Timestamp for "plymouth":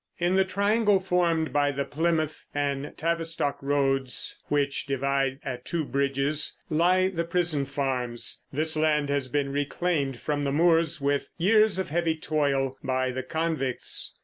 1.85-2.47